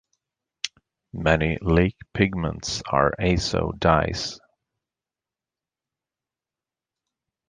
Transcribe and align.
Many 1.13 1.59
lake 1.61 1.95
pigments 2.15 2.81
are 2.91 3.13
azo 3.21 3.71
dyes. 3.77 4.39